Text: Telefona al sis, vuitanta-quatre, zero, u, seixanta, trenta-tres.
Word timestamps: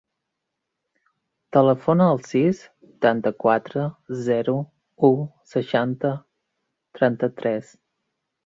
Telefona 1.57 2.07
al 2.13 2.21
sis, 2.29 2.61
vuitanta-quatre, 2.87 3.85
zero, 4.31 4.57
u, 5.11 5.13
seixanta, 5.55 6.15
trenta-tres. 7.03 7.75